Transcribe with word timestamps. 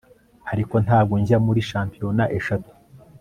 Ariko 0.51 0.75
ntabwo 0.85 1.13
njya 1.21 1.37
muri 1.45 1.61
shampiyona 1.69 2.23
eshatu 2.37 2.71